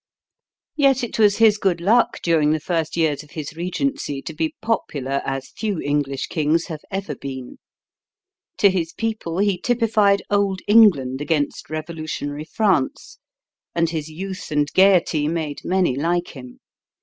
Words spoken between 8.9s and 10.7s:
people he typified old